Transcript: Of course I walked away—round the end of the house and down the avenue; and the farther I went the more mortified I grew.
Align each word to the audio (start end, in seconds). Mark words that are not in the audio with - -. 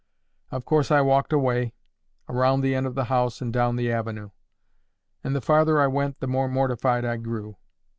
Of 0.49 0.65
course 0.65 0.89
I 0.89 1.01
walked 1.01 1.31
away—round 1.31 2.63
the 2.63 2.73
end 2.73 2.87
of 2.87 2.95
the 2.95 3.03
house 3.03 3.39
and 3.39 3.53
down 3.53 3.75
the 3.75 3.91
avenue; 3.91 4.31
and 5.23 5.35
the 5.35 5.41
farther 5.41 5.79
I 5.79 5.85
went 5.85 6.21
the 6.21 6.25
more 6.27 6.49
mortified 6.49 7.05
I 7.05 7.17
grew. 7.17 7.57